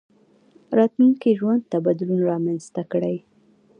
راتلونکي 0.77 1.29
ژوند 1.39 1.61
ته 1.71 1.77
بدلون 1.85 2.19
رامنځته 2.31 2.81
کړئ. 2.91 3.17